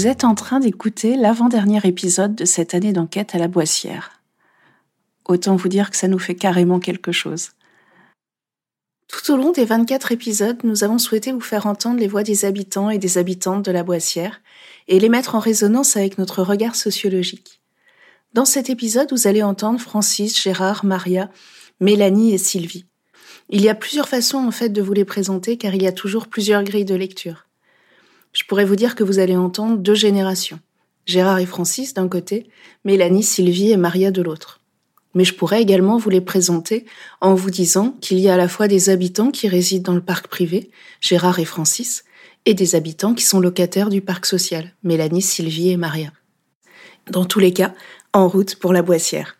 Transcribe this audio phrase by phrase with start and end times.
[0.00, 4.22] Vous êtes en train d'écouter l'avant-dernier épisode de cette année d'enquête à la Boissière.
[5.26, 7.50] Autant vous dire que ça nous fait carrément quelque chose.
[9.08, 12.46] Tout au long des 24 épisodes, nous avons souhaité vous faire entendre les voix des
[12.46, 14.40] habitants et des habitantes de la Boissière
[14.88, 17.60] et les mettre en résonance avec notre regard sociologique.
[18.32, 21.28] Dans cet épisode, vous allez entendre Francis, Gérard, Maria,
[21.78, 22.86] Mélanie et Sylvie.
[23.50, 25.92] Il y a plusieurs façons en fait de vous les présenter car il y a
[25.92, 27.49] toujours plusieurs grilles de lecture
[28.32, 30.60] je pourrais vous dire que vous allez entendre deux générations.
[31.06, 32.48] Gérard et Francis d'un côté,
[32.84, 34.60] Mélanie, Sylvie et Maria de l'autre.
[35.14, 36.86] Mais je pourrais également vous les présenter
[37.20, 40.04] en vous disant qu'il y a à la fois des habitants qui résident dans le
[40.04, 40.70] parc privé,
[41.00, 42.04] Gérard et Francis,
[42.46, 46.12] et des habitants qui sont locataires du parc social, Mélanie, Sylvie et Maria.
[47.10, 47.74] Dans tous les cas,
[48.12, 49.39] en route pour la Boissière.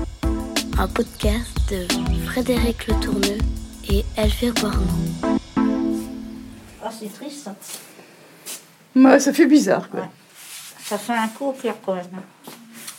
[0.77, 1.87] un podcast de
[2.25, 3.37] Frédéric Le Tourneux
[3.89, 5.39] et Elvire Boirmont.
[6.83, 7.49] Ah, c'est triste.
[8.95, 9.89] Moi, ça fait bizarre.
[9.89, 10.07] Quoi.
[10.83, 12.05] Ça fait un coup pire quand même.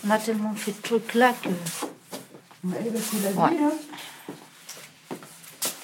[0.06, 1.48] On a tellement fait de trucs là que.
[1.48, 3.56] Ouais, bah, c'est la vie.
[3.62, 5.16] Hein.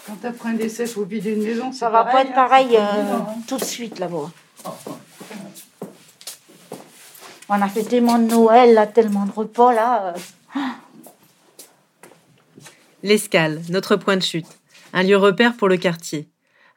[0.07, 1.73] Quand t'apprends un décès, faut vider une maison.
[1.73, 2.89] Ça va pas être pareil hein.
[2.97, 3.27] euh, hein.
[3.47, 4.31] tout de suite là-bas.
[7.51, 10.15] On a fait tellement de Noël, là, tellement de repas là.
[10.15, 10.19] Euh.
[13.09, 14.61] L'Escale, notre point de chute,
[14.93, 16.29] un lieu repère pour le quartier,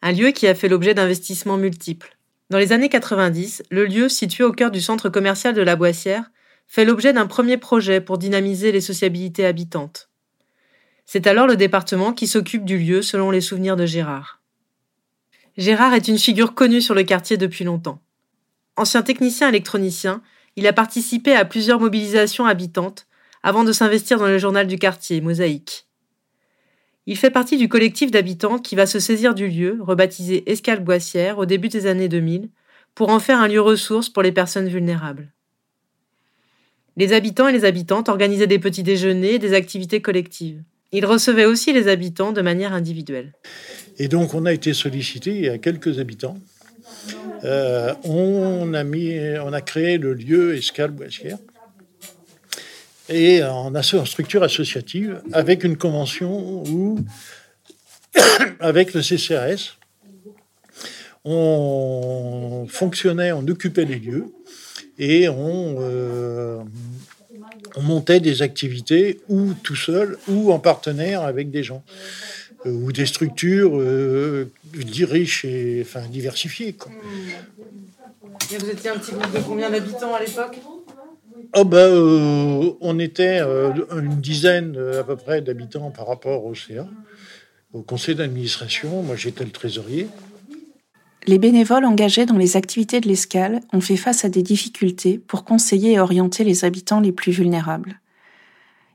[0.02, 2.18] un lieu qui a fait l'objet d'investissements multiples.
[2.50, 6.32] Dans les années 90, le lieu, situé au cœur du centre commercial de la Boissière,
[6.68, 10.10] fait l'objet d'un premier projet pour dynamiser les sociabilités habitantes.
[11.06, 14.42] C'est alors le département qui s'occupe du lieu selon les souvenirs de Gérard.
[15.58, 18.00] Gérard est une figure connue sur le quartier depuis longtemps.
[18.78, 20.22] Ancien technicien électronicien,
[20.56, 23.06] il a participé à plusieurs mobilisations habitantes
[23.44, 25.88] avant de s'investir dans le journal du quartier, Mosaïque.
[27.08, 31.40] Il fait partie du collectif d'habitants qui va se saisir du lieu, rebaptisé Escale Boissière
[31.40, 32.50] au début des années 2000,
[32.94, 35.32] pour en faire un lieu ressource pour les personnes vulnérables.
[36.98, 40.62] Les habitants et les habitantes organisaient des petits déjeuners et des activités collectives.
[40.92, 43.34] Ils recevaient aussi les habitants de manière individuelle.
[43.98, 46.38] Et donc on a été sollicité à quelques habitants.
[47.46, 49.14] Euh, on, a mis,
[49.44, 51.38] on a créé le lieu Escale Boissière
[53.12, 57.00] et en, structure associative avec une convention où,
[58.60, 59.76] avec le CCAS,
[61.24, 64.26] on fonctionnait, on occupait les lieux
[64.98, 66.60] et on, euh,
[67.76, 71.84] on montait des activités ou tout seul ou en partenaire avec des gens
[72.66, 76.76] euh, ou des structures euh, riches et enfin diversifiées.
[78.60, 80.58] Vous étiez un petit groupe de combien d'habitants à l'époque?
[81.54, 86.46] Oh ben, euh, on était euh, une dizaine euh, à peu près d'habitants par rapport
[86.46, 86.88] au CA,
[87.74, 89.04] au conseil d'administration.
[89.04, 90.08] Moi, j'étais le trésorier.
[91.28, 95.44] Les bénévoles engagés dans les activités de l'escale ont fait face à des difficultés pour
[95.44, 98.00] conseiller et orienter les habitants les plus vulnérables.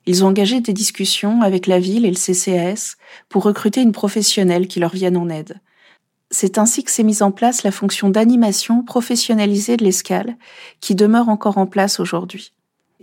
[0.07, 2.97] Ils ont engagé des discussions avec la ville et le CCAS
[3.29, 5.61] pour recruter une professionnelle qui leur vienne en aide.
[6.31, 10.37] C'est ainsi que s'est mise en place la fonction d'animation professionnalisée de l'escale,
[10.81, 12.53] qui demeure encore en place aujourd'hui.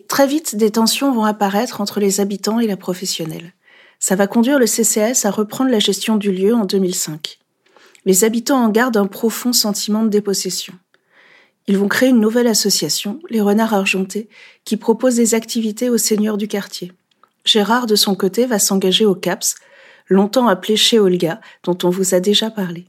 [0.08, 3.54] Très vite, des tensions vont apparaître entre les habitants et la professionnelle.
[4.00, 7.40] Ça va conduire le CCS à reprendre la gestion du lieu en 2005.
[8.06, 10.74] Les habitants en gardent un profond sentiment de dépossession.
[11.68, 14.28] Ils vont créer une nouvelle association, les Renards Argentés,
[14.66, 16.92] qui propose des activités aux seigneurs du quartier.
[17.46, 19.56] Gérard, de son côté, va s'engager au CAPS,
[20.10, 22.86] longtemps appelé chez Olga, dont on vous a déjà parlé.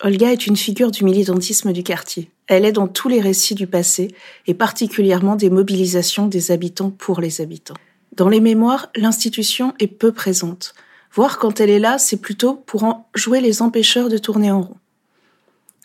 [0.00, 2.30] Olga est une figure du militantisme du quartier.
[2.46, 4.14] Elle est dans tous les récits du passé
[4.46, 7.74] et particulièrement des mobilisations des habitants pour les habitants.
[8.14, 10.74] Dans les mémoires, l'institution est peu présente.
[11.12, 14.62] Voire quand elle est là, c'est plutôt pour en jouer les empêcheurs de tourner en
[14.62, 14.76] rond.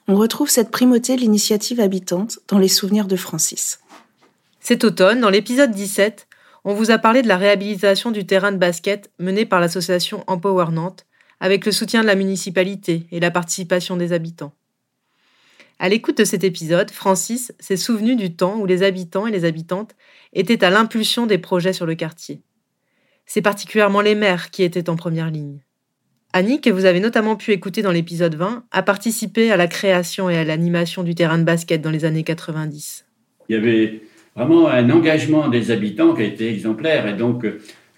[0.07, 3.80] On retrouve cette primauté de l'initiative habitante dans les souvenirs de Francis.
[4.60, 6.27] Cet automne, dans l'épisode 17,
[6.65, 10.71] on vous a parlé de la réhabilitation du terrain de basket mené par l'association Empower
[10.71, 11.06] Nantes,
[11.44, 14.54] avec le soutien de la municipalité et la participation des habitants.
[15.78, 19.44] À l'écoute de cet épisode, Francis s'est souvenu du temps où les habitants et les
[19.44, 19.94] habitantes
[20.31, 22.40] étaient à l'impulsion des projets sur le quartier.
[23.25, 25.60] C'est particulièrement les maires qui étaient en première ligne.
[26.31, 30.30] Annie, que vous avez notamment pu écouter dans l'épisode 20, a participé à la création
[30.30, 33.06] et à l'animation du terrain de basket dans les années 90.
[33.50, 34.01] Il y avait
[34.34, 37.06] vraiment un engagement des habitants qui a été exemplaire.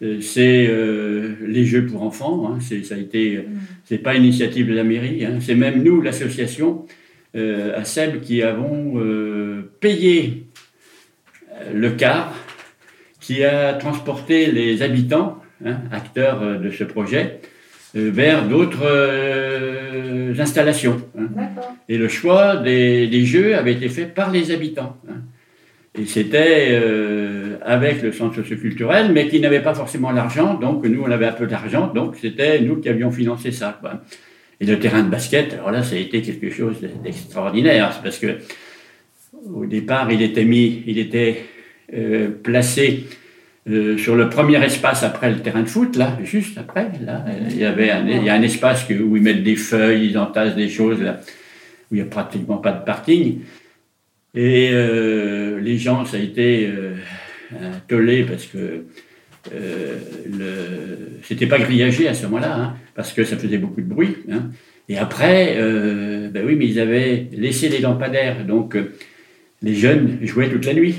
[0.01, 2.50] C'est euh, les jeux pour enfants.
[2.50, 3.44] Hein, c'est, ça a été, mm.
[3.86, 5.25] c'est pas une initiative de la mairie.
[5.25, 6.86] Hein, c'est même nous, l'association
[7.36, 9.01] euh, à Seb, qui avons
[9.80, 10.47] payé
[11.74, 12.33] le car
[13.21, 17.39] qui a transporté les habitants, hein, acteurs de ce projet,
[17.95, 18.86] vers d'autres
[20.39, 21.01] installations.
[21.89, 24.98] Et le choix des, des, jeux avait été fait par les habitants.
[25.97, 30.56] Et c'était euh, avec le centre socioculturel, mais qui n'avait pas forcément l'argent.
[30.56, 31.88] Donc nous, on avait un peu d'argent.
[31.88, 33.80] Donc c'était nous qui avions financé ça.
[34.59, 38.00] Et le terrain de basket, alors là, ça a été quelque chose d'extraordinaire.
[38.03, 38.38] Parce que
[39.53, 41.45] au départ, il était mis, il était
[41.94, 43.06] euh, placé
[43.69, 46.89] euh, sur le premier espace après le terrain de foot, là, juste après.
[47.01, 50.09] Là, il y avait un, il y a un espace où ils mettent des feuilles,
[50.09, 51.19] ils entassent des choses, là,
[51.89, 53.39] où il n'y a pratiquement pas de parking.
[54.36, 56.96] Et euh, les gens, ça a été euh,
[58.28, 58.86] parce que
[59.54, 61.20] euh, le...
[61.24, 64.18] c'était pas grillagé à ce moment-là, hein, parce que ça faisait beaucoup de bruit.
[64.32, 64.50] Hein.
[64.90, 68.94] Et après, euh, ben oui, mais ils avaient laissé les lampadaires, donc euh,
[69.62, 70.96] les jeunes jouaient toute la nuit,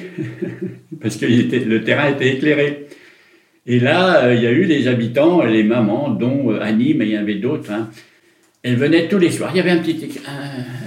[1.01, 2.87] parce que le terrain était éclairé.
[3.67, 7.19] Et là, il y a eu les habitants, les mamans, dont Annie, mais il y
[7.19, 7.73] en avait d'autres.
[7.73, 7.91] Hein.
[8.63, 9.51] Elles venaient tous les soirs.
[9.55, 10.09] Il y avait un petit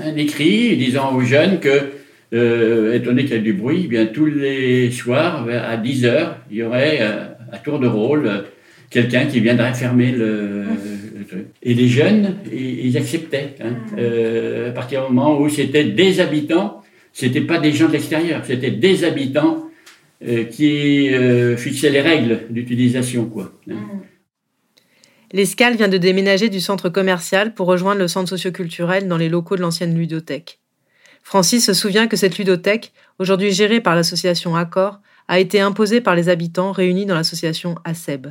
[0.05, 1.98] un écrit disant aux jeunes que
[2.33, 6.05] euh, étant donné qu'il y a du bruit, eh bien tous les soirs, à 10
[6.05, 8.41] heures, il y aurait euh, à tour de rôle euh,
[8.89, 10.65] quelqu'un qui viendrait fermer le,
[11.27, 11.47] truc.
[11.61, 13.55] Et les jeunes, ils, acceptaient.
[13.61, 13.75] Hein.
[13.97, 16.81] Euh, à partir du moment où c'était des habitants,
[17.13, 19.69] c'était pas des gens de l'extérieur, c'était des habitants
[20.27, 23.51] euh, qui euh, fixaient les règles d'utilisation, quoi.
[23.69, 23.75] Hein.
[25.31, 29.55] L'escale vient de déménager du centre commercial pour rejoindre le centre socioculturel dans les locaux
[29.55, 30.58] de l'ancienne ludothèque.
[31.29, 36.15] Francis se souvient que cette ludothèque, aujourd'hui gérée par l'association Accor, a été imposée par
[36.15, 38.29] les habitants réunis dans l'association ASEB.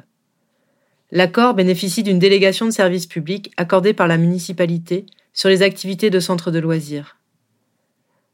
[1.12, 6.18] L'accord bénéficie d'une délégation de services publics accordée par la municipalité sur les activités de
[6.18, 7.18] centres de loisirs.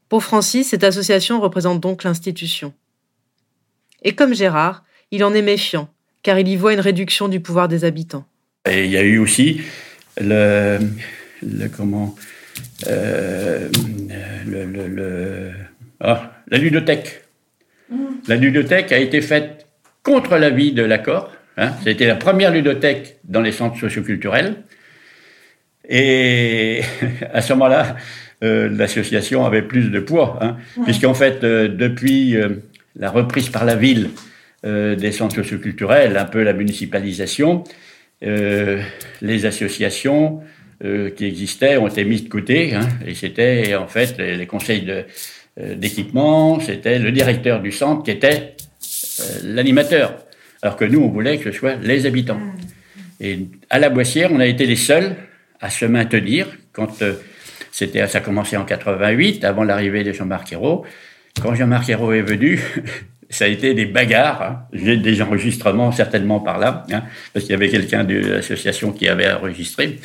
[0.09, 2.73] Pour Francis, cette association représente donc l'institution.
[4.01, 7.67] Et comme Gérard, il en est méfiant, car il y voit une réduction du pouvoir
[7.67, 8.25] des habitants.
[8.67, 9.61] Et il y a eu aussi
[10.19, 10.79] le,
[11.43, 12.15] le comment,
[12.87, 13.69] euh,
[14.47, 15.51] le, le, le
[15.99, 17.23] ah, la ludothèque.
[17.89, 17.95] Mm.
[18.27, 19.67] La ludothèque a été faite
[20.03, 21.31] contre l'avis de l'accord.
[21.57, 21.71] Hein.
[21.83, 24.55] C'était la première ludothèque dans les centres socioculturels.
[25.87, 26.81] Et
[27.33, 27.95] à ce moment-là,
[28.43, 32.49] euh, l'association avait plus de poids, hein, puisqu'en fait, euh, depuis euh,
[32.95, 34.09] la reprise par la ville
[34.65, 37.63] euh, des centres socioculturels, un peu la municipalisation,
[38.23, 38.81] euh,
[39.21, 40.41] les associations
[40.83, 42.73] euh, qui existaient ont été mis de côté.
[42.73, 44.85] Hein, et c'était en fait les, conseils
[45.57, 48.55] euh, d'équipement, c'était le directeur du centre qui était
[49.21, 50.17] euh, l'animateur.
[50.61, 52.41] Alors que nous, on voulait que ce soit les habitants.
[53.21, 53.39] Et
[53.69, 55.15] à la Boissière, on a été les seuls
[55.61, 57.01] à se maintenir quand
[57.71, 60.85] c'était, ça a commencé en 88, avant l'arrivée de Jean-Marc Ayrault.
[61.41, 62.59] Quand Jean-Marc Ayrault est venu,
[63.29, 64.41] ça a été des bagarres.
[64.41, 64.59] Hein.
[64.73, 67.03] J'ai des enregistrements certainement par là, hein,
[67.33, 69.99] parce qu'il y avait quelqu'un de l'association qui avait enregistré.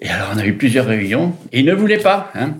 [0.00, 1.36] Et alors, on a eu plusieurs réunions.
[1.52, 2.30] Et ils ne voulaient pas.
[2.34, 2.54] Hein.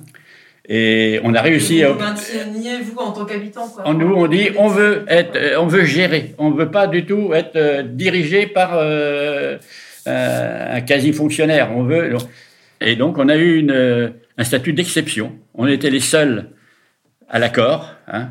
[0.68, 1.90] Et on a réussi à.
[1.90, 3.86] Vous mainteniez, vous, en tant qu'habitant, quoi.
[3.86, 6.34] En nous, on dit, on veut être, euh, on veut gérer.
[6.38, 9.58] On ne veut pas du tout être euh, dirigé par euh,
[10.06, 11.70] un quasi-fonctionnaire.
[11.74, 12.16] On veut.
[12.80, 15.36] Et donc, on a eu une, un statut d'exception.
[15.54, 16.46] On était les seuls
[17.28, 18.30] à l'accord, hein,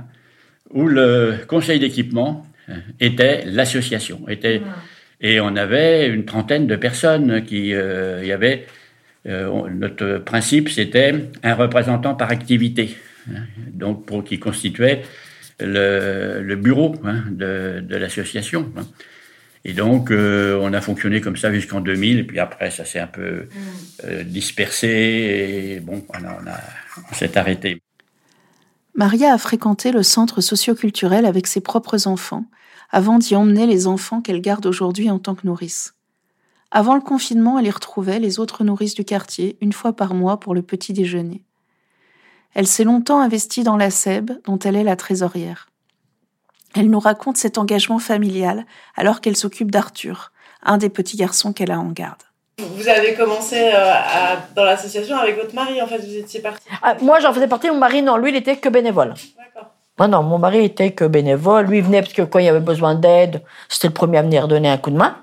[0.71, 2.45] où le conseil d'équipement
[2.99, 4.27] était l'association.
[4.27, 4.61] Était,
[5.21, 8.65] et on avait une trentaine de personnes qui, euh, y avait
[9.27, 12.95] euh, notre principe, c'était un représentant par activité,
[13.29, 13.41] hein,
[13.71, 15.01] donc pour qui constituait
[15.59, 18.71] le, le bureau hein, de, de l'association.
[18.77, 18.83] Hein.
[19.67, 22.99] Et donc, euh, on a fonctionné comme ça jusqu'en 2000, et puis après, ça s'est
[22.99, 23.47] un peu
[24.03, 26.59] euh, dispersé, et bon, on, a, on, a,
[27.11, 27.81] on s'est arrêté.
[28.93, 32.45] Maria a fréquenté le centre socioculturel avec ses propres enfants,
[32.91, 35.95] avant d'y emmener les enfants qu'elle garde aujourd'hui en tant que nourrice.
[36.77, 40.41] Avant le confinement, elle y retrouvait les autres nourrices du quartier une fois par mois
[40.41, 41.41] pour le petit déjeuner.
[42.53, 45.69] Elle s'est longtemps investie dans la SEB, dont elle est la trésorière.
[46.75, 48.65] Elle nous raconte cet engagement familial
[48.97, 52.21] alors qu'elle s'occupe d'Arthur, un des petits garçons qu'elle a en garde.
[52.59, 56.67] Vous avez commencé euh, à- dans l'association avec votre mari, en fait, vous étiez parti.
[56.83, 57.69] Ah, moi, j'en faisais partie.
[57.69, 59.13] Mon mari, non, lui, il était que bénévole.
[59.97, 61.67] Non, non, mon mari était que bénévole.
[61.67, 64.23] Lui, il venait parce que quand il y avait besoin d'aide, c'était le premier à
[64.23, 65.15] venir donner un coup de main.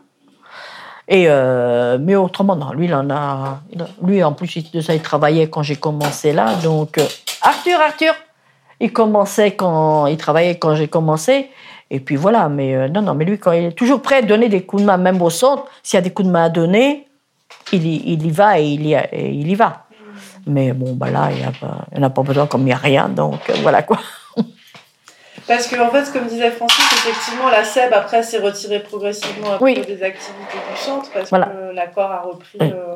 [1.08, 3.60] Et euh, mais autrement, non, lui, il en a.
[4.02, 6.54] Lui, en plus de ça, il travaillait quand j'ai commencé là.
[6.62, 7.06] Donc, euh,
[7.42, 8.14] Arthur, Arthur,
[8.80, 10.06] il commençait quand.
[10.06, 11.50] Il travaillait quand j'ai commencé.
[11.90, 14.22] Et puis voilà, mais euh, non, non, mais lui, quand il est toujours prêt à
[14.22, 16.44] donner des coups de main, même au centre, s'il y a des coups de main
[16.44, 17.06] à donner,
[17.72, 19.86] il y, il y va et il y, va.
[20.46, 23.08] Mais bon, bah là, il n'y en a pas besoin comme il n'y a rien,
[23.10, 23.98] donc voilà quoi.
[25.52, 29.58] Parce que, en fait, comme disait Francis, effectivement, la SEB, après, s'est retirée progressivement un
[29.58, 29.74] peu Oui.
[29.74, 31.46] des activités du centre, parce Voilà.
[31.46, 32.58] que l'accord a repris.
[32.60, 32.72] Oui.
[32.72, 32.94] euh,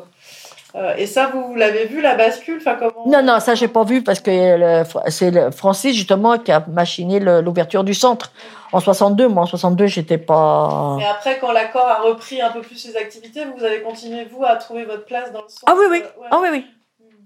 [0.75, 2.57] euh, et ça, vous, vous l'avez vu, la bascule?
[2.59, 3.05] Enfin, comment...
[3.07, 7.83] Non, non, ça, j'ai pas vu parce que c'est Francis, justement, qui a machiné l'ouverture
[7.83, 8.31] du centre
[8.73, 9.27] en 62.
[9.27, 10.97] Moi, en 62, j'étais pas.
[10.99, 14.43] Et après, quand l'accord a repris un peu plus ses activités, vous avez continué, vous,
[14.43, 15.63] à trouver votre place dans le centre?
[15.67, 16.01] Ah oui, oui.
[16.03, 16.27] Euh, ouais.
[16.31, 16.65] Ah oui, oui.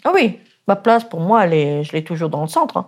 [0.03, 0.39] Ah oui.
[0.67, 2.77] Ma place, pour moi, elle est, je l'ai toujours dans le centre.
[2.77, 2.87] hein.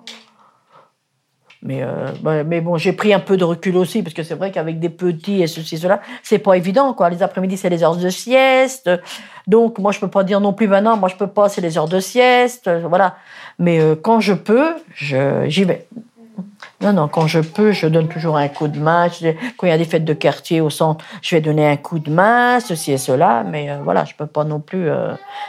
[1.66, 4.36] Mais, euh, bah, mais bon, j'ai pris un peu de recul aussi, parce que c'est
[4.36, 7.10] vrai qu'avec des petits et ceci, cela, c'est pas évident, quoi.
[7.10, 8.90] Les après-midi, c'est les heures de sieste.
[9.48, 11.78] Donc, moi, je peux pas dire non plus, maintenant, moi, je peux pas, c'est les
[11.78, 12.68] heures de sieste.
[12.68, 13.16] euh, Voilà.
[13.60, 15.88] Mais euh, quand je peux, j'y vais.
[16.82, 19.08] Non, non, quand je peux, je donne toujours un coup de main.
[19.56, 22.00] Quand il y a des fêtes de quartier au centre, je vais donner un coup
[22.00, 23.46] de main, ceci et cela.
[23.50, 24.90] Mais voilà, je peux pas non plus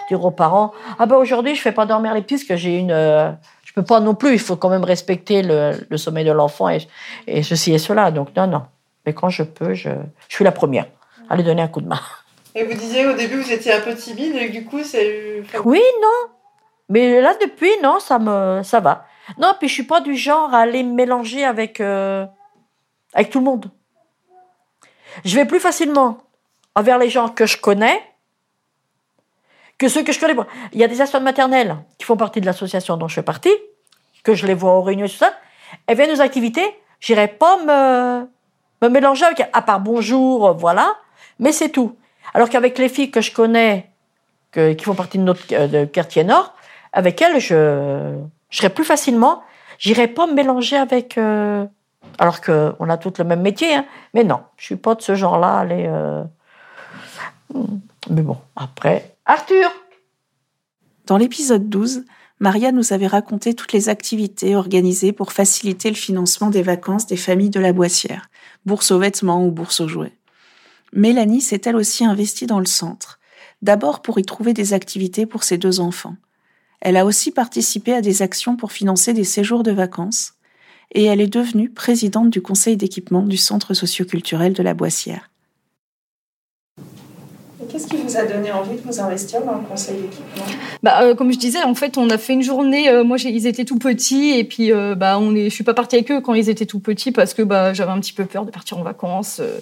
[0.09, 2.79] dire aux parents Ah ben aujourd'hui, je fais pas dormir les petits parce que j'ai
[2.79, 2.93] une.
[3.75, 4.33] Peux pas non plus.
[4.33, 6.87] Il faut quand même respecter le, le sommeil de l'enfant et,
[7.27, 8.11] et ceci et cela.
[8.11, 8.63] Donc non, non.
[9.05, 9.91] Mais quand je peux, je,
[10.29, 10.87] je suis la première
[11.29, 12.01] à lui donner un coup de main.
[12.55, 15.43] Et vous disiez au début, vous étiez un peu timide, et du coup, c'est.
[15.65, 16.31] Oui, non.
[16.89, 19.07] Mais là, depuis, non, ça me, ça va.
[19.39, 22.27] Non, puis je suis pas du genre à aller me mélanger avec, euh,
[23.13, 23.71] avec tout le monde.
[25.25, 26.19] Je vais plus facilement
[26.75, 28.01] envers les gens que je connais
[29.79, 30.35] que ceux que je connais.
[30.73, 33.53] Il y a des assistants maternelles qui font partie de l'association dont je fais partie,
[34.23, 35.35] que je les vois aux réunions et tout ça.
[35.87, 36.65] Elles viennent aux activités,
[37.01, 38.27] j'irai pas me,
[38.83, 40.95] me mélanger avec, à part bonjour, voilà,
[41.39, 41.97] mais c'est tout.
[42.33, 43.91] Alors qu'avec les filles que je connais,
[44.53, 46.55] que- qui font partie de notre euh, de quartier nord,
[46.93, 48.17] avec elles, je,
[48.51, 49.43] je plus facilement,
[49.79, 51.19] j'irais pas me mélanger avec.
[51.19, 51.67] euh,
[52.19, 53.85] alors qu'on a toutes le même métier, hein.
[54.13, 55.59] mais non, je suis pas de ce genre-là.
[55.59, 56.23] Aller, euh,
[57.53, 57.79] hmm.
[58.11, 59.71] Mais bon, après, Arthur.
[61.07, 62.05] Dans l'épisode 12,
[62.41, 67.17] Maria nous avait raconté toutes les activités organisées pour faciliter le financement des vacances des
[67.17, 68.29] familles de la Boissière,
[68.67, 70.19] bourse aux vêtements ou bourse aux jouets.
[70.93, 73.19] Mélanie s'est elle aussi investie dans le centre,
[73.63, 76.17] d'abord pour y trouver des activités pour ses deux enfants.
[76.81, 80.35] Elle a aussi participé à des actions pour financer des séjours de vacances,
[80.93, 85.31] et elle est devenue présidente du conseil d'équipement du centre socioculturel de la Boissière.
[87.75, 90.45] Qu'est-ce qui vous a donné envie de vous investir dans le conseil d'équipement?
[90.85, 92.89] Bah, euh, comme je disais, en fait, on a fait une journée.
[92.89, 95.51] euh, moi, ils étaient tout petits, et puis euh, bah, on est.
[95.51, 97.91] Je suis pas partie avec eux quand ils étaient tout petits parce que bah, j'avais
[97.91, 99.41] un petit peu peur de partir en vacances.
[99.41, 99.59] euh,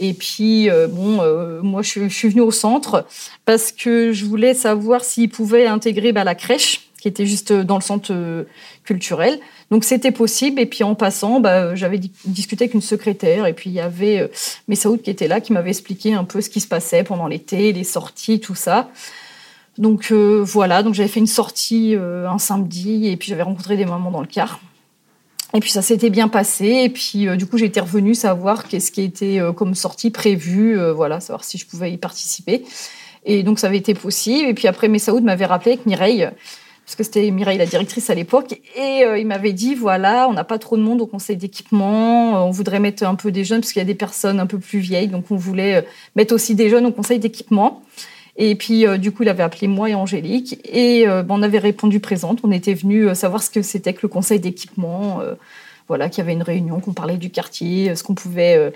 [0.00, 1.20] et puis bon,
[1.62, 3.06] moi, je, je suis venue au centre
[3.44, 7.76] parce que je voulais savoir s'ils pouvaient intégrer bah, la crèche qui était juste dans
[7.76, 8.46] le centre
[8.84, 9.38] culturel.
[9.72, 10.60] Donc c'était possible.
[10.60, 13.46] Et puis en passant, bah, j'avais di- discuté avec une secrétaire.
[13.46, 14.28] Et puis il y avait euh,
[14.68, 17.72] Messaoud qui était là, qui m'avait expliqué un peu ce qui se passait pendant l'été,
[17.72, 18.90] les sorties, tout ça.
[19.78, 23.78] Donc euh, voilà, donc j'avais fait une sortie euh, un samedi et puis j'avais rencontré
[23.78, 24.60] des mamans dans le car.
[25.54, 28.92] Et puis ça s'était bien passé et puis euh, du coup j'étais revenue savoir qu'est-ce
[28.92, 32.62] qui était euh, comme sortie prévue, euh, voilà, savoir si je pouvais y participer.
[33.24, 34.50] Et donc ça avait été possible.
[34.50, 36.28] Et puis après Messaoud m'avait rappelé avec Mireille,
[36.92, 40.34] parce que c'était Mireille la directrice à l'époque, et euh, il m'avait dit voilà, on
[40.34, 43.44] n'a pas trop de monde au conseil d'équipement, euh, on voudrait mettre un peu des
[43.44, 45.82] jeunes parce qu'il y a des personnes un peu plus vieilles, donc on voulait euh,
[46.16, 47.82] mettre aussi des jeunes au conseil d'équipement.
[48.36, 50.58] Et puis, du coup, il avait appelé moi et Angélique.
[50.64, 52.38] Et ben, on avait répondu présente.
[52.42, 55.20] On était venus euh, savoir ce que c'était que le conseil d'équipement.
[55.86, 58.72] voilà, qu'il y avait une réunion, qu'on parlait du quartier, ce qu'on pouvait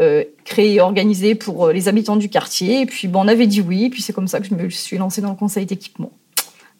[0.00, 2.80] euh, créer et organiser pour les habitants du quartier.
[2.80, 3.84] Et puis, ben, on avait dit oui.
[3.84, 6.10] Et puis, c'est comme ça que je me suis lancée dans le conseil d'équipement.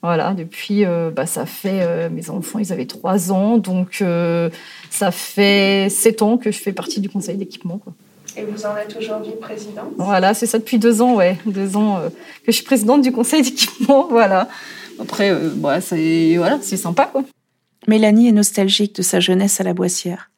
[0.02, 3.58] Voilà, depuis, euh, bah, ça fait, euh, mes enfants, ils avaient trois ans.
[3.58, 4.50] Donc, euh,
[4.90, 7.78] ça fait sept ans que je fais partie du conseil d'équipement.
[7.78, 7.92] quoi.
[8.36, 11.38] Et vous en êtes aujourd'hui présidente Voilà, c'est ça depuis deux ans, ouais.
[11.46, 14.48] Deux ans euh, que je suis présidente du conseil d'équipement, voilà.
[15.00, 17.24] Après, euh, bah, c'est voilà, c'est sympa, quoi.
[17.88, 20.30] Mélanie est nostalgique de sa jeunesse à la Boissière.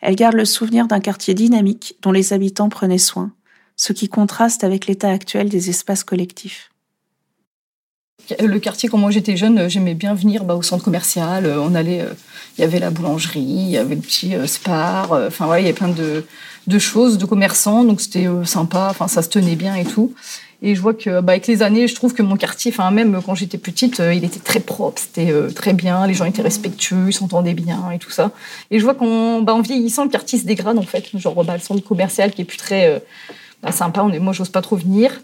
[0.00, 3.32] Elle garde le souvenir d'un quartier dynamique dont les habitants prenaient soin,
[3.74, 6.70] ce qui contraste avec l'état actuel des espaces collectifs.
[8.38, 11.46] Le quartier, quand moi j'étais jeune, j'aimais bien venir bah, au centre commercial.
[11.46, 12.12] On allait, euh,
[12.56, 15.12] il y avait la boulangerie, il y avait le petit euh, spar.
[15.12, 16.24] euh, Enfin, il y avait plein de,
[16.66, 18.88] de choses, de commerçants, donc c'était euh, sympa.
[18.90, 20.14] Enfin, ça se tenait bien et tout.
[20.62, 23.20] Et je vois que, bah, avec les années, je trouve que mon quartier, enfin, même
[23.24, 26.06] quand j'étais petite, euh, il était très propre, c'était euh, très bien.
[26.06, 28.30] Les gens étaient respectueux, ils s'entendaient bien et tout ça.
[28.70, 31.04] Et je vois qu'en bah, en vieillissant, le quartier se dégrade en fait.
[31.14, 32.98] Genre, bah, le centre commercial qui est plus très euh,
[33.62, 34.02] bah, sympa.
[34.02, 35.22] On est, moi, j'ose pas trop venir.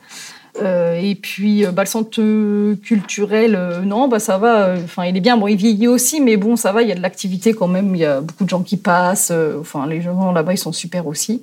[0.62, 4.68] Euh, et puis euh, bah, le centre culturel, euh, non, bah ça va.
[4.68, 5.36] euh, Enfin, il est bien.
[5.36, 6.82] Bon, il vieillit aussi, mais bon, ça va.
[6.82, 7.94] Il y a de l'activité quand même.
[7.94, 9.30] Il y a beaucoup de gens qui passent.
[9.32, 11.42] euh, Enfin, les gens là-bas, ils sont super aussi.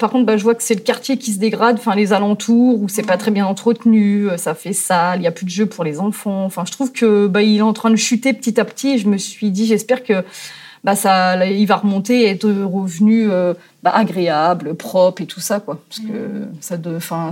[0.00, 1.76] Par contre, bah, je vois que c'est le quartier qui se dégrade.
[1.78, 5.20] Enfin, les alentours où c'est pas très bien entretenu, ça fait sale.
[5.20, 6.46] Il y a plus de jeux pour les enfants.
[6.46, 8.94] Enfin, je trouve que bah, il est en train de chuter petit à petit.
[8.94, 10.24] Et je me suis dit, j'espère que
[10.86, 15.58] bah ça, il va remonter et être revenu euh, bah, agréable, propre et tout ça,
[15.58, 15.80] quoi.
[15.88, 16.76] Parce que ça,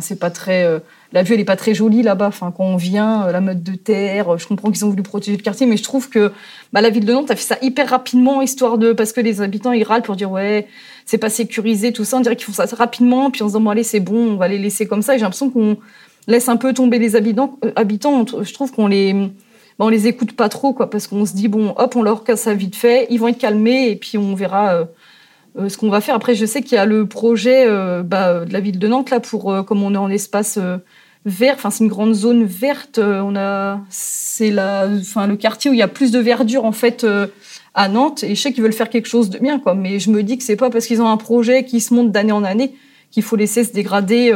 [0.01, 0.65] c'est pas très.
[0.65, 0.81] euh,
[1.13, 2.27] la vue, elle est pas très jolie là-bas.
[2.27, 4.37] Enfin, quand on vient, euh, la meute de terre.
[4.39, 6.33] Je comprends qu'ils ont voulu protéger le quartier, mais je trouve que
[6.73, 9.41] bah, la ville de Nantes a fait ça hyper rapidement, histoire de parce que les
[9.41, 10.67] habitants ils râlent pour dire ouais,
[11.07, 12.17] c'est pas sécurisé, tout ça.
[12.17, 14.37] On dirait qu'ils font ça rapidement, puis on se dit bon allez, c'est bon, on
[14.37, 15.13] va les laisser comme ça.
[15.13, 15.77] J'ai l'impression qu'on
[16.27, 17.57] laisse un peu tomber les habitants.
[17.77, 19.31] habitants, je trouve qu'on les
[19.79, 22.23] bah, on les écoute pas trop, quoi, parce qu'on se dit, bon, hop, on leur
[22.23, 24.85] casse ça vite fait, ils vont être calmés, et puis on verra euh,
[25.59, 26.15] euh, ce qu'on va faire.
[26.15, 29.11] Après, je sais qu'il y a le projet euh, bah, de la ville de Nantes,
[29.11, 30.59] là, pour, comme on est en espace
[31.27, 35.75] vert, enfin, c'est une grande zone verte, on a, c'est la, enfin, le quartier où
[35.75, 37.05] il y a plus de verdure, en fait,
[37.75, 40.11] à Nantes, et je sais qu'ils veulent faire quelque chose de bien, quoi, mais je
[40.11, 42.45] me dis que c'est pas parce qu'ils ont un projet qui se monte d'année en
[42.45, 42.75] année
[43.11, 44.33] qu'il faut laisser se dégrader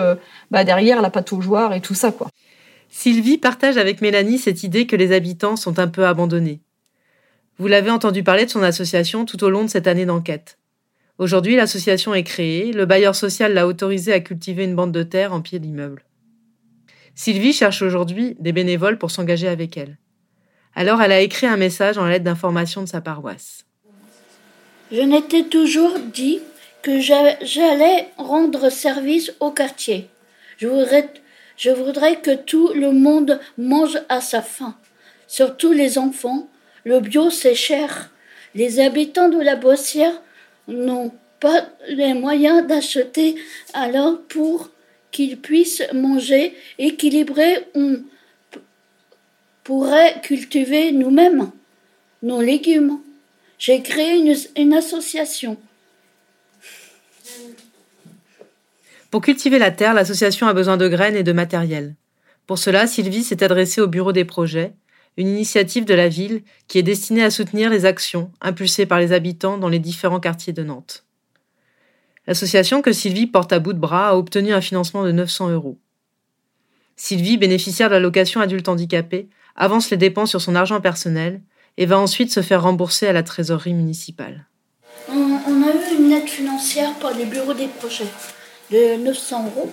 [0.51, 2.29] bah, derrière la pataugeoire et tout ça, quoi.
[2.91, 6.61] Sylvie partage avec Mélanie cette idée que les habitants sont un peu abandonnés.
[7.59, 10.59] Vous l'avez entendu parler de son association tout au long de cette année d'enquête.
[11.19, 15.33] Aujourd'hui, l'association est créée, le bailleur social l'a autorisé à cultiver une bande de terre
[15.33, 16.05] en pied d'immeuble.
[17.17, 19.99] Sylvie cherche aujourd'hui des bénévoles pour s'engager avec elle.
[20.77, 23.65] Alors elle a écrit un message en lettre d'information de sa paroisse.
[24.93, 26.39] Je m'étais toujours dit
[26.83, 30.07] que j'a- j'allais rendre service au quartier.
[30.59, 31.13] Je voudrais,
[31.59, 34.75] je voudrais que tout le monde mange à sa faim,
[35.27, 36.49] surtout les enfants.
[36.85, 38.11] Le bio, c'est cher.
[38.55, 40.23] Les habitants de la Boissière
[40.69, 43.35] n'ont pas les moyens d'acheter,
[43.75, 44.71] alors pour
[45.11, 48.03] qu'ils puissent manger équilibré, on
[49.65, 51.51] pourrait cultiver nous-mêmes
[52.23, 53.01] nos légumes.
[53.59, 55.57] J'ai créé une, une association.
[59.11, 61.97] Pour cultiver la terre, l'association a besoin de graines et de matériel.
[62.47, 64.75] Pour cela, Sylvie s'est adressée au bureau des projets,
[65.17, 69.13] une initiative de la ville qui est destinée à soutenir les actions impulsées par les
[69.13, 71.05] habitants dans les différents quartiers de Nantes.
[72.27, 75.79] L'association que Sylvie porte à bout de bras a obtenu un financement de 900 euros.
[76.95, 81.41] Sylvie, bénéficiaire de l'allocation adulte handicapé, avance les dépenses sur son argent personnel
[81.79, 84.47] et va ensuite se faire rembourser à la trésorerie municipale.
[85.09, 88.05] On, a eu une aide financière par les bureaux des projets
[88.71, 89.71] de 900 euros.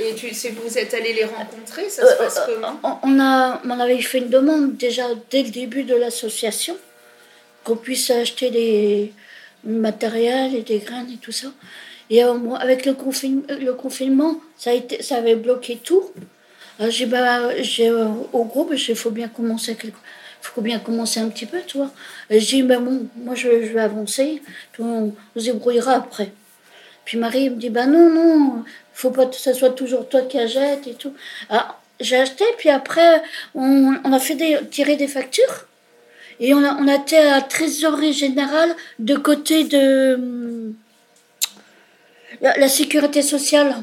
[0.00, 3.18] Et tu sais, vous êtes allé les rencontrer, ça Euh, se passe euh, comment On,
[3.20, 6.76] a, on avait fait une demande déjà dès le début de l'association
[7.64, 9.12] qu'on puisse acheter des
[9.64, 11.48] matériel et des graines et tout ça.
[12.10, 16.04] Et euh, avec le, confin- le confinement, ça, a été, ça avait bloqué tout.
[16.88, 19.96] J'ai bah, j'ai, euh, au groupe, il faut bien commencer quelque
[20.40, 21.90] faut bien commencer un petit peu, tu vois.
[22.30, 24.40] J'ai dit, ben bon, moi je, je vais avancer,
[24.78, 26.30] on, on se débrouillera après.
[27.08, 30.38] Puis Marie me dit, ben non, non, faut pas que ça soit toujours toi qui
[30.38, 31.14] achètes et tout.
[31.48, 33.22] Alors, j'ai acheté, puis après,
[33.54, 35.66] on, on a fait des, tirer des factures.
[36.38, 40.74] Et on a, on a été à la trésorerie générale de côté de hum,
[42.42, 43.74] la, la sécurité sociale,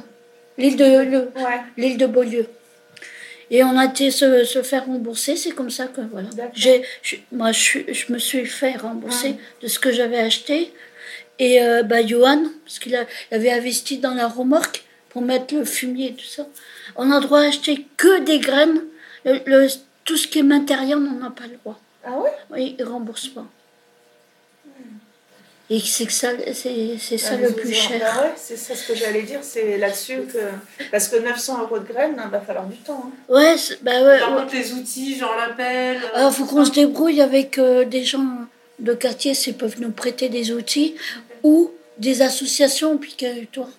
[0.60, 1.32] l'île de, le-
[1.78, 2.46] l'île de Beaulieu.
[3.50, 6.30] Et on a été se, se faire rembourser, c'est comme ça que voilà.
[6.54, 6.84] J'ai,
[7.32, 10.72] moi, je, suis- je me suis fait rembourser de ce que j'avais acheté.
[11.40, 15.66] Et euh, bah, Johan, parce qu'il a- avait investi dans la remorque pour mettre le
[15.66, 16.46] fumier et tout ça,
[16.96, 18.82] on a le droit d'acheter que des graines.
[19.26, 19.68] Le, le-
[20.06, 21.80] tout ce qui est matériel, on n'en a pas le droit.
[22.06, 22.30] Ah ouais?
[22.52, 23.46] Oui, il rembourse pas.
[25.68, 28.00] Et c'est ça, c'est, c'est ça Ah, le plus dire, cher.
[28.00, 30.38] bah ouais, c'est ça ce que j'allais dire, c'est là-dessus que.
[30.92, 33.06] Parce que 900 euros de graines, il va falloir du temps.
[33.08, 33.34] hein.
[33.34, 34.20] Ouais, bah ouais.
[34.20, 34.42] Par ouais.
[34.44, 35.98] contre, les outils, genre la pelle.
[36.04, 38.28] euh, Alors, faut qu'on se débrouille avec euh, des gens
[38.80, 40.96] de quartier, s'ils peuvent nous prêter des outils,
[41.44, 43.70] ou des associations, puis que toi.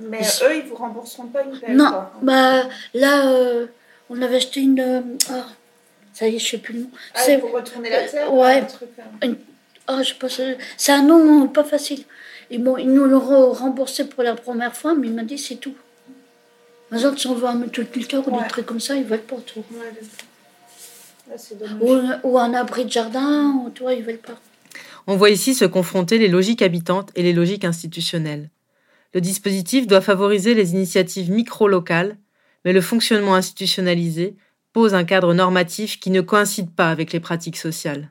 [0.00, 1.76] Mais eux, ils vous rembourseront pas une.
[1.76, 2.12] Non, quoi.
[2.22, 2.62] bah
[2.94, 3.66] là, euh,
[4.08, 4.80] on avait acheté une.
[4.80, 5.00] euh,
[5.30, 5.46] ah,
[6.14, 6.90] Ça y est, je sais plus le nom.
[7.14, 8.60] Ah, c'est pour retourner la terre Ouais.
[8.60, 9.26] un truc, euh.
[9.26, 9.36] Une-
[9.88, 10.28] oh, je sais pas,
[10.78, 12.04] c'est un nom pas facile.
[12.50, 15.38] Ils, m'ont- ils nous l'ont re- remboursé pour la première fois, mais il m'a dit
[15.38, 15.74] c'est tout.
[16.90, 19.36] Par exemple, si on veut un motoculteur ou des trucs comme ça, ils veulent pas
[19.46, 19.62] tout.
[19.70, 20.10] Ah, dommage.
[21.80, 24.38] Ou, un- ou un abri de jardin, ou, tu vois, ils veulent pas.
[25.06, 28.50] On voit ici se confronter les logiques habitantes et les logiques institutionnelles.
[29.14, 32.16] Le dispositif doit favoriser les initiatives micro-locales,
[32.64, 34.36] mais le fonctionnement institutionnalisé
[34.72, 38.10] pose un cadre normatif qui ne coïncide pas avec les pratiques sociales.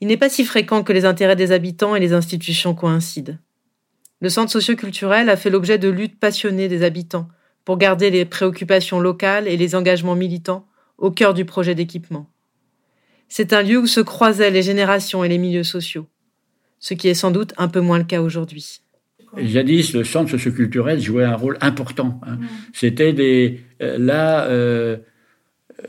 [0.00, 3.36] Il n'est pas si fréquent que les intérêts des habitants et les institutions coïncident.
[4.20, 7.28] Le centre socioculturel a fait l'objet de luttes passionnées des habitants
[7.64, 10.66] pour garder les préoccupations locales et les engagements militants
[10.98, 12.30] au cœur du projet d'équipement.
[13.28, 16.06] C'est un lieu où se croisaient les générations et les milieux sociaux,
[16.78, 18.80] ce qui est sans doute un peu moins le cas aujourd'hui.
[19.36, 22.20] Jadis, le centre socioculturel jouait un rôle important.
[22.26, 22.38] hein.
[22.72, 23.60] C'était des.
[23.82, 24.96] euh, là, euh,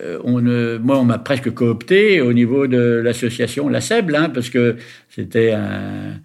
[0.01, 4.29] euh, on, euh, moi, on m'a presque coopté au niveau de l'association La Sèble, hein,
[4.29, 4.75] parce que
[5.09, 6.19] c'était un,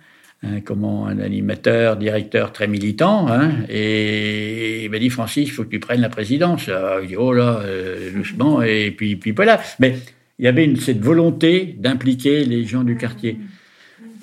[0.44, 3.28] un, comment, un animateur, directeur très militant.
[3.28, 6.68] hein, et il m'a dit Francis, il faut que tu prennes la présidence.
[6.68, 9.61] Alors, il dit Oh là, euh, doucement, et puis, puis voilà.
[9.78, 9.94] Mais
[10.38, 13.38] il y avait une, cette volonté d'impliquer les gens du quartier.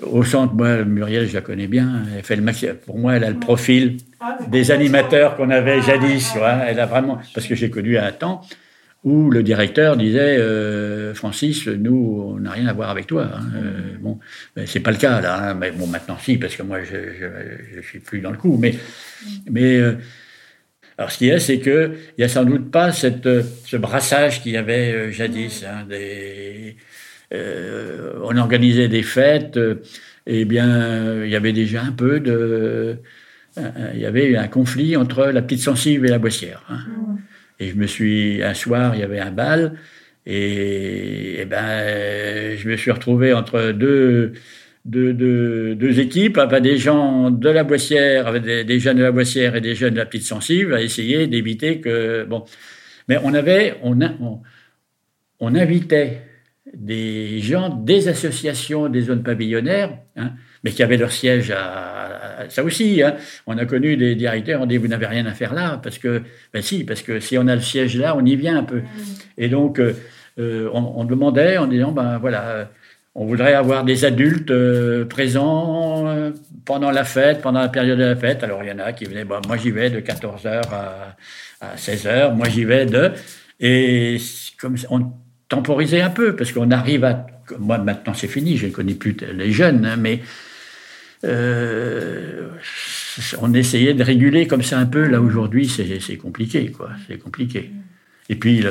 [0.01, 2.03] Au centre, moi, Muriel, je la connais bien.
[2.15, 3.97] Elle fait le maxi- Pour moi, elle a le profil
[4.49, 6.31] des animateurs qu'on avait jadis.
[6.31, 6.53] tu vois.
[6.67, 8.41] Elle a vraiment, parce que j'ai connu un temps
[9.03, 13.29] où le directeur disait euh, Francis, nous, on n'a rien à voir avec toi.
[13.33, 13.41] hein.
[13.55, 14.19] Euh, bon,
[14.55, 15.51] mais c'est pas le cas là.
[15.51, 15.53] hein.
[15.55, 17.27] Mais bon, maintenant si, parce que moi, je, je,
[17.77, 18.57] je suis plus dans le coup.
[18.59, 18.75] Mais,
[19.49, 19.93] mais euh,
[20.97, 23.43] alors, ce qu'il y a, c'est que il y a sans doute pas cette, euh,
[23.65, 25.63] ce brassage qu'il y avait jadis.
[25.65, 26.75] hein, des,
[28.23, 29.57] on organisait des fêtes.
[29.57, 29.75] euh,
[30.31, 32.97] eh bien, il y avait déjà un peu de,
[33.93, 36.63] il y avait un conflit entre la petite sensible et la boissière.
[36.69, 36.79] hein.
[37.59, 39.77] Et je me suis, un soir, il y avait un bal,
[40.25, 44.33] et, ben, je me suis retrouvé entre deux,
[44.85, 49.11] deux, deux, équipes, enfin, des gens de la boissière, avec des, des jeunes de la
[49.11, 52.45] boissière et des jeunes de la petite sensible, à essayer d'éviter que, bon.
[53.07, 54.41] Mais on avait, on, on,
[55.39, 56.21] on invitait
[56.73, 62.49] des gens des associations des zones pavillonnaires, hein, mais qui avaient leur siège à, à-
[62.49, 63.01] ça aussi.
[63.03, 63.15] hein.
[63.47, 66.21] On a connu des directeurs, on dit vous n'avez rien à faire là, parce que
[66.53, 68.81] ben si, parce que si on a le siège là, on y vient un peu.
[69.37, 69.93] Et donc euh,
[70.39, 72.69] euh, on, on demandait en disant ben voilà,
[73.15, 76.31] on voudrait avoir des adultes euh, présents euh,
[76.65, 78.43] pendant la fête, pendant la période de la fête.
[78.43, 81.15] Alors il y en a qui venaient, bon, moi j'y vais de 14h à,
[81.59, 83.11] à 16h, moi j'y vais de.
[83.59, 84.17] Et
[84.59, 85.11] comme ça, on
[85.49, 87.25] temporisait un peu, parce qu'on arrive à.
[87.57, 90.21] Moi maintenant c'est fini, je ne connais plus les jeunes, hein, mais.
[91.23, 92.49] Euh,
[93.41, 95.05] on essayait de réguler comme ça un peu.
[95.07, 96.91] Là aujourd'hui, c'est compliqué, quoi.
[97.07, 97.71] C'est compliqué.
[98.29, 98.63] Et puis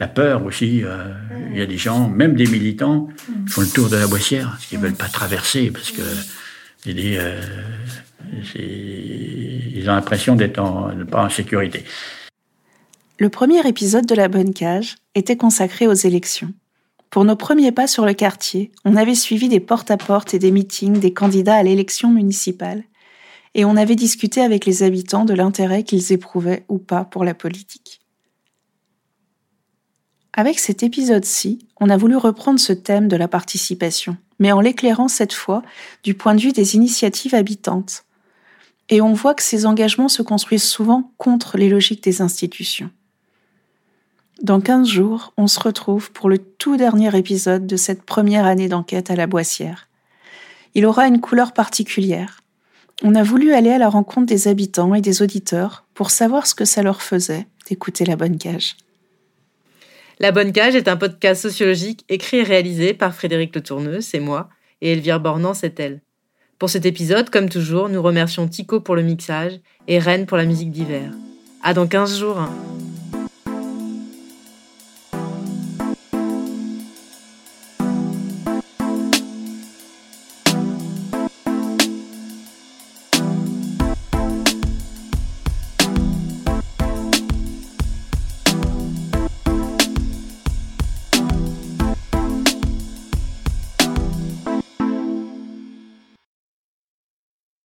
[0.00, 0.82] la peur aussi.
[0.84, 1.12] euh,
[1.52, 3.08] Il y a des gens, même des militants,
[3.46, 6.02] qui font le tour de la boissière, parce qu'ils veulent pas traverser, parce que
[6.88, 7.40] euh,
[8.56, 10.60] ils ont l'impression d'être
[11.10, 11.84] pas en sécurité.
[13.18, 16.52] Le premier épisode de La Bonne Cage était consacré aux élections.
[17.12, 20.98] Pour nos premiers pas sur le quartier, on avait suivi des porte-à-porte et des meetings
[20.98, 22.84] des candidats à l'élection municipale,
[23.54, 27.34] et on avait discuté avec les habitants de l'intérêt qu'ils éprouvaient ou pas pour la
[27.34, 28.00] politique.
[30.32, 35.08] Avec cet épisode-ci, on a voulu reprendre ce thème de la participation, mais en l'éclairant
[35.08, 35.62] cette fois
[36.04, 38.06] du point de vue des initiatives habitantes.
[38.88, 42.90] Et on voit que ces engagements se construisent souvent contre les logiques des institutions.
[44.42, 48.68] Dans 15 jours, on se retrouve pour le tout dernier épisode de cette première année
[48.68, 49.86] d'enquête à la Boissière.
[50.74, 52.40] Il aura une couleur particulière.
[53.04, 56.56] On a voulu aller à la rencontre des habitants et des auditeurs pour savoir ce
[56.56, 58.76] que ça leur faisait d'écouter la bonne cage.
[60.18, 64.20] La Bonne Cage est un podcast sociologique écrit et réalisé par Frédéric Le Tourneux, c'est
[64.20, 64.48] moi,
[64.80, 66.00] et Elvire Bornan, c'est elle.
[66.58, 70.46] Pour cet épisode, comme toujours, nous remercions Tico pour le mixage et Rennes pour la
[70.46, 71.12] musique d'hiver.
[71.62, 72.38] À dans 15 jours.